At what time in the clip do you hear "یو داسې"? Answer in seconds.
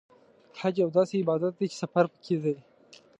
0.83-1.13